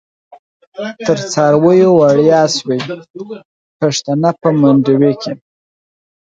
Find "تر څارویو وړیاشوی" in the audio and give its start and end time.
1.07-2.79